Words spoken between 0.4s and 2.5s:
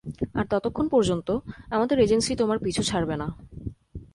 ততক্ষণ পর্যন্ত, আমাদের এজেন্সি